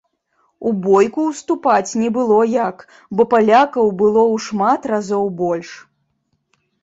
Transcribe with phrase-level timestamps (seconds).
[0.69, 2.77] У бойку ўступаць не было як,
[3.19, 5.69] бо палякаў было ў шмат разоў больш.